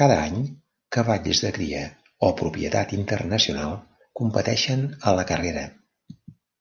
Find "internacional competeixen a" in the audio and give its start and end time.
3.00-5.20